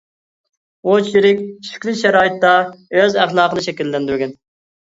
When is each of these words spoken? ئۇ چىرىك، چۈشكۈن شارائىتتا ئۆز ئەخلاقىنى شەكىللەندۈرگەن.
ئۇ 0.87 0.95
چىرىك، 1.09 1.43
چۈشكۈن 1.67 1.99
شارائىتتا 2.01 2.55
ئۆز 3.01 3.19
ئەخلاقىنى 3.25 3.67
شەكىللەندۈرگەن. 3.67 4.35